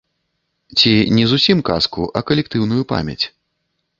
[0.77, 3.21] Ці не зусім казку, а калектыўную памяць.